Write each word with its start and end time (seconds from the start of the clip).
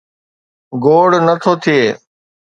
گوڙ 0.83 1.09
نه 1.25 1.33
ٿو 1.41 1.51
ٿئي. 1.63 1.81